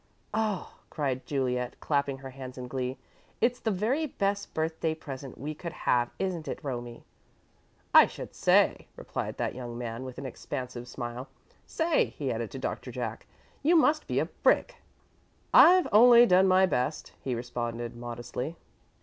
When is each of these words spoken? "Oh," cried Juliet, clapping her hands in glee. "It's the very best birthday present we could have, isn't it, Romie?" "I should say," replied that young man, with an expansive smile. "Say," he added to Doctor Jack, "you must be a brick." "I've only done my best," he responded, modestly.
"Oh," 0.33 0.79
cried 0.89 1.27
Juliet, 1.27 1.79
clapping 1.79 2.17
her 2.17 2.31
hands 2.31 2.57
in 2.57 2.67
glee. 2.67 2.97
"It's 3.39 3.59
the 3.59 3.69
very 3.69 4.07
best 4.07 4.51
birthday 4.55 4.95
present 4.95 5.37
we 5.37 5.53
could 5.53 5.73
have, 5.73 6.09
isn't 6.17 6.47
it, 6.47 6.57
Romie?" 6.63 7.03
"I 7.93 8.07
should 8.07 8.33
say," 8.33 8.87
replied 8.95 9.37
that 9.37 9.53
young 9.53 9.77
man, 9.77 10.03
with 10.03 10.17
an 10.17 10.25
expansive 10.25 10.87
smile. 10.87 11.29
"Say," 11.67 12.05
he 12.05 12.31
added 12.31 12.49
to 12.49 12.57
Doctor 12.57 12.89
Jack, 12.91 13.27
"you 13.61 13.75
must 13.75 14.07
be 14.07 14.17
a 14.17 14.25
brick." 14.25 14.77
"I've 15.53 15.87
only 15.91 16.25
done 16.25 16.47
my 16.47 16.65
best," 16.65 17.11
he 17.21 17.35
responded, 17.35 17.95
modestly. 17.95 18.55